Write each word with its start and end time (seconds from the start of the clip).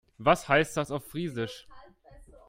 Was 0.17 0.49
heißt 0.49 0.77
das 0.77 0.89
auf 0.89 1.05
Friesisch? 1.05 1.67